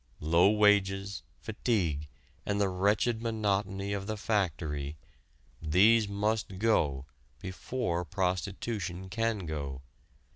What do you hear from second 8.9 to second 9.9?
can go.